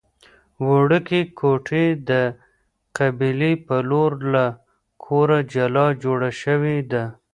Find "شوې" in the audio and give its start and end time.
6.41-6.77